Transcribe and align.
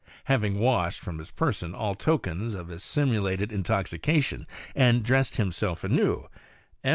Having 0.23 0.57
washed 0.57 0.99
from 0.99 1.19
his 1.19 1.29
person 1.29 1.75
all 1.75 1.93
tokens 1.93 2.55
of 2.55 2.69
his 2.69 2.83
simulated 2.83 3.51
in 3.51 3.61
toxication, 3.61 4.47
and 4.73 5.03
dressed 5.03 5.35
himself 5.35 5.83
anew, 5.83 6.25
M. 6.83 6.89